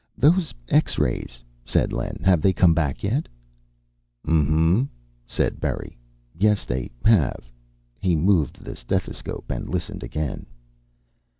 [0.17, 2.21] "Those X rays," said Len.
[2.25, 3.27] "Have they come back yet?"
[4.25, 4.89] "Mm hm,"
[5.27, 5.95] said Berry.
[6.35, 7.47] "Yes, they have."
[7.99, 10.47] He moved the stethoscope and listened again.